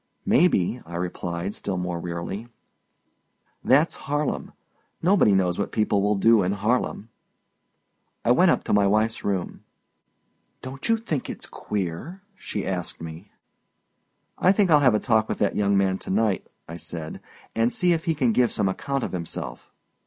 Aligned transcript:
"May 0.25 0.47
be," 0.47 0.81
I 0.83 0.95
replied, 0.95 1.53
still 1.53 1.77
more 1.77 1.99
wearily. 1.99 2.47
"That's 3.63 3.93
Harlem. 4.09 4.51
Nobody 4.99 5.35
knows 5.35 5.59
what 5.59 5.71
people 5.71 6.01
will 6.01 6.15
do 6.15 6.41
in 6.41 6.53
Harlem." 6.53 7.09
I 8.25 8.31
went 8.31 8.49
up 8.49 8.63
to 8.63 8.73
my 8.73 8.87
wife's 8.87 9.23
room. 9.23 9.63
"Don't 10.63 10.89
you 10.89 10.97
think 10.97 11.29
it's 11.29 11.45
queer?" 11.45 12.23
she 12.35 12.65
asked 12.65 12.99
me. 12.99 13.29
"I 14.39 14.51
think 14.51 14.71
I'll 14.71 14.79
have 14.79 14.95
a 14.95 14.99
talk 14.99 15.29
with 15.29 15.37
that 15.37 15.55
young 15.55 15.77
man 15.77 15.99
to 15.99 16.09
night," 16.09 16.47
I 16.67 16.77
said, 16.77 17.21
"and 17.53 17.71
see 17.71 17.93
if 17.93 18.05
he 18.05 18.15
can 18.15 18.31
give 18.31 18.51
some 18.51 18.67
account 18.67 19.03
of 19.03 19.11
himself." 19.11 19.71